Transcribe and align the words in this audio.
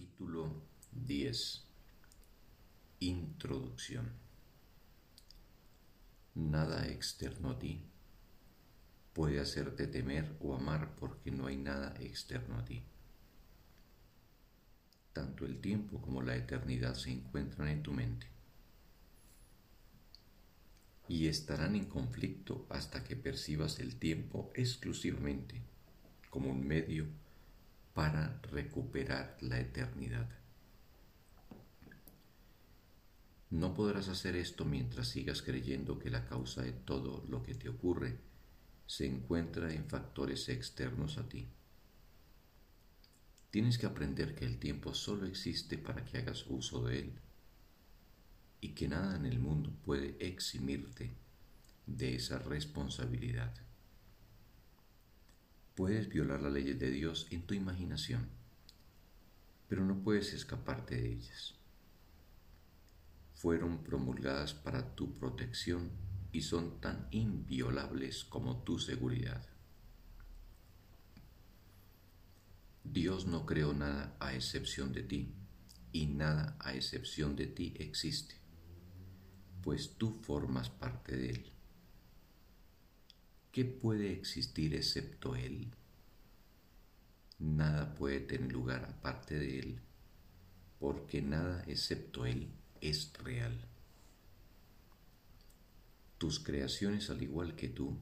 Capítulo 0.00 0.62
10 0.92 1.62
Introducción 3.00 4.08
Nada 6.34 6.88
externo 6.88 7.50
a 7.50 7.58
ti 7.58 7.84
puede 9.12 9.40
hacerte 9.40 9.86
temer 9.88 10.34
o 10.40 10.54
amar 10.54 10.96
porque 10.96 11.30
no 11.30 11.48
hay 11.48 11.58
nada 11.58 11.94
externo 12.00 12.56
a 12.56 12.64
ti. 12.64 12.82
Tanto 15.12 15.44
el 15.44 15.60
tiempo 15.60 16.00
como 16.00 16.22
la 16.22 16.34
eternidad 16.34 16.94
se 16.94 17.10
encuentran 17.10 17.68
en 17.68 17.82
tu 17.82 17.92
mente 17.92 18.26
y 21.08 21.26
estarán 21.26 21.76
en 21.76 21.84
conflicto 21.84 22.66
hasta 22.70 23.04
que 23.04 23.16
percibas 23.16 23.80
el 23.80 23.96
tiempo 23.96 24.50
exclusivamente 24.54 25.60
como 26.30 26.48
un 26.48 26.66
medio 26.66 27.06
para 27.94 28.40
recuperar 28.50 29.36
la 29.40 29.60
eternidad. 29.60 30.28
No 33.50 33.74
podrás 33.74 34.08
hacer 34.08 34.36
esto 34.36 34.64
mientras 34.64 35.08
sigas 35.08 35.42
creyendo 35.42 35.98
que 35.98 36.08
la 36.08 36.24
causa 36.24 36.62
de 36.62 36.72
todo 36.72 37.24
lo 37.28 37.42
que 37.42 37.54
te 37.54 37.68
ocurre 37.68 38.18
se 38.86 39.06
encuentra 39.06 39.72
en 39.72 39.88
factores 39.88 40.48
externos 40.48 41.18
a 41.18 41.28
ti. 41.28 41.48
Tienes 43.50 43.78
que 43.78 43.86
aprender 43.86 44.36
que 44.36 44.44
el 44.44 44.58
tiempo 44.58 44.94
solo 44.94 45.26
existe 45.26 45.76
para 45.78 46.04
que 46.04 46.18
hagas 46.18 46.46
uso 46.48 46.84
de 46.84 47.00
él 47.00 47.12
y 48.60 48.68
que 48.70 48.88
nada 48.88 49.16
en 49.16 49.26
el 49.26 49.40
mundo 49.40 49.72
puede 49.84 50.16
eximirte 50.20 51.10
de 51.86 52.14
esa 52.14 52.38
responsabilidad. 52.38 53.52
Puedes 55.80 56.10
violar 56.10 56.42
las 56.42 56.52
leyes 56.52 56.78
de 56.78 56.90
Dios 56.90 57.26
en 57.30 57.40
tu 57.46 57.54
imaginación, 57.54 58.28
pero 59.66 59.82
no 59.82 60.02
puedes 60.02 60.34
escaparte 60.34 60.94
de 60.94 61.14
ellas. 61.14 61.54
Fueron 63.32 63.82
promulgadas 63.82 64.52
para 64.52 64.94
tu 64.94 65.14
protección 65.14 65.90
y 66.32 66.42
son 66.42 66.82
tan 66.82 67.08
inviolables 67.12 68.24
como 68.24 68.62
tu 68.62 68.78
seguridad. 68.78 69.42
Dios 72.84 73.24
no 73.26 73.46
creó 73.46 73.72
nada 73.72 74.14
a 74.20 74.34
excepción 74.34 74.92
de 74.92 75.04
ti, 75.04 75.34
y 75.92 76.08
nada 76.08 76.58
a 76.60 76.74
excepción 76.74 77.36
de 77.36 77.46
ti 77.46 77.72
existe, 77.78 78.34
pues 79.62 79.96
tú 79.96 80.20
formas 80.20 80.68
parte 80.68 81.16
de 81.16 81.30
Él. 81.30 81.52
¿Qué 83.52 83.64
puede 83.64 84.12
existir 84.12 84.74
excepto 84.74 85.34
Él? 85.34 85.72
Nada 87.40 87.94
puede 87.96 88.20
tener 88.20 88.52
lugar 88.52 88.84
aparte 88.84 89.36
de 89.38 89.58
Él, 89.58 89.80
porque 90.78 91.20
nada 91.20 91.64
excepto 91.66 92.26
Él 92.26 92.48
es 92.80 93.12
real. 93.24 93.66
Tus 96.18 96.38
creaciones, 96.38 97.10
al 97.10 97.22
igual 97.22 97.56
que 97.56 97.68
tú, 97.68 97.98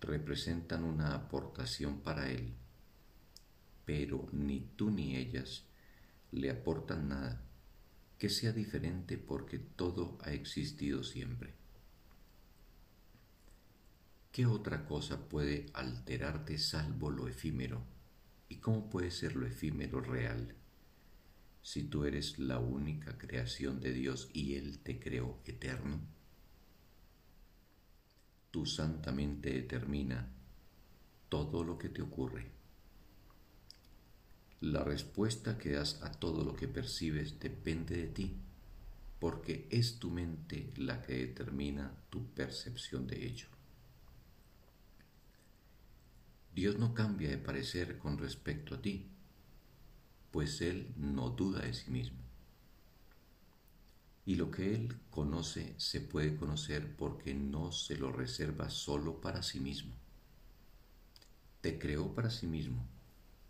representan 0.00 0.82
una 0.82 1.14
aportación 1.14 2.00
para 2.00 2.28
Él, 2.28 2.52
pero 3.84 4.28
ni 4.32 4.60
tú 4.74 4.90
ni 4.90 5.16
ellas 5.16 5.66
le 6.32 6.50
aportan 6.50 7.10
nada 7.10 7.40
que 8.18 8.28
sea 8.28 8.52
diferente 8.52 9.18
porque 9.18 9.58
todo 9.60 10.18
ha 10.22 10.32
existido 10.32 11.04
siempre. 11.04 11.61
¿Qué 14.32 14.46
otra 14.46 14.86
cosa 14.86 15.28
puede 15.28 15.66
alterarte 15.74 16.56
salvo 16.56 17.10
lo 17.10 17.28
efímero? 17.28 17.82
¿Y 18.48 18.56
cómo 18.56 18.88
puede 18.88 19.10
ser 19.10 19.36
lo 19.36 19.46
efímero 19.46 20.00
real? 20.00 20.54
Si 21.60 21.82
tú 21.82 22.06
eres 22.06 22.38
la 22.38 22.58
única 22.58 23.18
creación 23.18 23.78
de 23.78 23.92
Dios 23.92 24.30
y 24.32 24.54
Él 24.54 24.78
te 24.78 24.98
creó 24.98 25.38
eterno. 25.44 26.00
Tu 28.50 28.64
santa 28.64 29.12
mente 29.12 29.52
determina 29.52 30.32
todo 31.28 31.62
lo 31.62 31.76
que 31.76 31.90
te 31.90 32.00
ocurre. 32.00 32.46
La 34.62 34.82
respuesta 34.82 35.58
que 35.58 35.72
das 35.72 36.02
a 36.02 36.10
todo 36.10 36.42
lo 36.42 36.56
que 36.56 36.68
percibes 36.68 37.38
depende 37.38 37.98
de 37.98 38.08
ti, 38.08 38.36
porque 39.20 39.68
es 39.70 39.98
tu 39.98 40.10
mente 40.10 40.72
la 40.76 41.02
que 41.02 41.18
determina 41.18 41.92
tu 42.08 42.32
percepción 42.32 43.06
de 43.06 43.26
ello. 43.26 43.48
Dios 46.62 46.78
no 46.78 46.94
cambia 46.94 47.28
de 47.28 47.38
parecer 47.38 47.98
con 47.98 48.18
respecto 48.18 48.76
a 48.76 48.80
ti, 48.80 49.10
pues 50.30 50.60
Él 50.60 50.94
no 50.96 51.30
duda 51.30 51.62
de 51.62 51.74
sí 51.74 51.90
mismo. 51.90 52.18
Y 54.26 54.36
lo 54.36 54.52
que 54.52 54.72
Él 54.72 54.96
conoce 55.10 55.74
se 55.76 56.00
puede 56.00 56.36
conocer 56.36 56.94
porque 56.94 57.34
no 57.34 57.72
se 57.72 57.96
lo 57.96 58.12
reserva 58.12 58.70
solo 58.70 59.20
para 59.20 59.42
sí 59.42 59.58
mismo. 59.58 59.92
Te 61.62 61.80
creó 61.80 62.14
para 62.14 62.30
sí 62.30 62.46
mismo, 62.46 62.86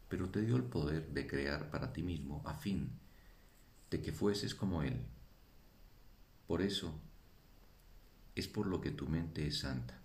pero 0.08 0.30
te 0.30 0.40
dio 0.40 0.56
el 0.56 0.64
poder 0.64 1.10
de 1.12 1.26
crear 1.26 1.70
para 1.70 1.92
ti 1.92 2.02
mismo 2.02 2.40
a 2.46 2.54
fin 2.54 2.88
de 3.90 4.00
que 4.00 4.12
fueses 4.12 4.54
como 4.54 4.82
Él. 4.82 4.98
Por 6.46 6.62
eso 6.62 6.98
es 8.34 8.48
por 8.48 8.66
lo 8.66 8.80
que 8.80 8.90
tu 8.90 9.06
mente 9.06 9.46
es 9.46 9.58
santa 9.58 10.01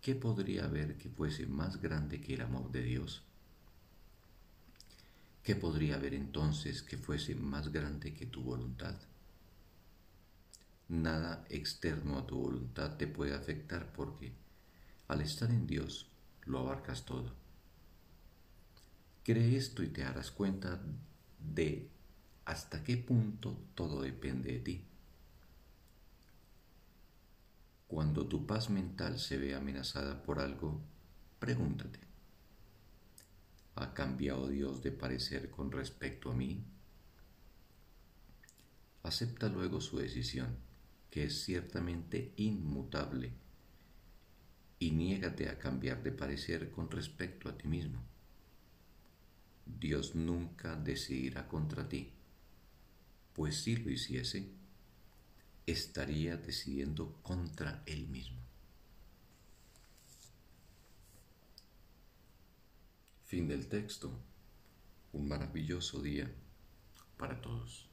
¿qué 0.00 0.14
podría 0.14 0.64
haber 0.64 0.96
que 0.96 1.10
fuese 1.10 1.46
más 1.46 1.80
grande 1.80 2.20
que 2.20 2.34
el 2.34 2.40
amor 2.40 2.70
de 2.70 2.82
Dios? 2.82 3.22
¿Qué 5.42 5.54
podría 5.56 5.96
haber 5.96 6.14
entonces 6.14 6.82
que 6.82 6.96
fuese 6.96 7.34
más 7.34 7.70
grande 7.72 8.14
que 8.14 8.26
tu 8.26 8.42
voluntad? 8.42 8.94
Nada 10.88 11.44
externo 11.48 12.18
a 12.18 12.26
tu 12.26 12.36
voluntad 12.36 12.96
te 12.96 13.06
puede 13.06 13.34
afectar 13.34 13.92
porque 13.92 14.32
al 15.08 15.20
estar 15.20 15.50
en 15.50 15.66
Dios 15.66 16.10
lo 16.46 16.60
abarcas 16.60 17.04
todo. 17.04 17.32
Cree 19.22 19.56
esto 19.56 19.82
y 19.82 19.88
te 19.88 20.02
harás 20.02 20.30
cuenta 20.30 20.80
de 21.38 21.88
hasta 22.44 22.82
qué 22.82 22.96
punto 22.96 23.56
todo 23.74 24.02
depende 24.02 24.52
de 24.52 24.58
ti. 24.60 24.89
Cuando 27.90 28.28
tu 28.28 28.46
paz 28.46 28.70
mental 28.70 29.18
se 29.18 29.36
ve 29.36 29.52
amenazada 29.56 30.22
por 30.22 30.38
algo, 30.38 30.80
pregúntate, 31.40 31.98
¿ha 33.74 33.92
cambiado 33.94 34.46
Dios 34.46 34.80
de 34.80 34.92
parecer 34.92 35.50
con 35.50 35.72
respecto 35.72 36.30
a 36.30 36.34
mí? 36.34 36.62
Acepta 39.02 39.48
luego 39.48 39.80
su 39.80 39.98
decisión, 39.98 40.56
que 41.10 41.24
es 41.24 41.42
ciertamente 41.42 42.32
inmutable, 42.36 43.32
y 44.78 44.92
niégate 44.92 45.48
a 45.48 45.58
cambiar 45.58 46.04
de 46.04 46.12
parecer 46.12 46.70
con 46.70 46.92
respecto 46.92 47.48
a 47.48 47.58
ti 47.58 47.66
mismo. 47.66 48.00
Dios 49.66 50.14
nunca 50.14 50.76
decidirá 50.76 51.48
contra 51.48 51.88
ti, 51.88 52.12
pues 53.32 53.56
si 53.56 53.74
lo 53.74 53.90
hiciese, 53.90 54.59
estaría 55.70 56.36
decidiendo 56.36 57.20
contra 57.22 57.82
él 57.86 58.08
mismo. 58.08 58.38
Fin 63.24 63.48
del 63.48 63.68
texto. 63.68 64.10
Un 65.12 65.28
maravilloso 65.28 66.00
día 66.00 66.30
para 67.16 67.40
todos. 67.40 67.89